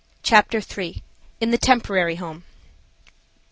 [0.23, 1.03] CHAPTER III.
[1.39, 2.43] IN THE TEMPORARY HOME.